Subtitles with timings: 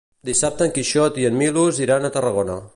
[0.29, 2.61] Dissabte en Quixot i en Milos iran a Tarragona.